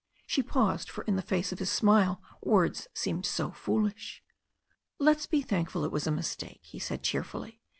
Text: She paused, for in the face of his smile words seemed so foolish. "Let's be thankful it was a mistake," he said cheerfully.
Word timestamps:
She 0.25 0.41
paused, 0.41 0.89
for 0.89 1.03
in 1.03 1.15
the 1.15 1.21
face 1.21 1.51
of 1.51 1.59
his 1.59 1.69
smile 1.69 2.23
words 2.41 2.87
seemed 2.91 3.23
so 3.27 3.51
foolish. 3.51 4.23
"Let's 4.97 5.27
be 5.27 5.43
thankful 5.43 5.85
it 5.85 5.91
was 5.91 6.07
a 6.07 6.11
mistake," 6.11 6.61
he 6.63 6.79
said 6.79 7.03
cheerfully. 7.03 7.61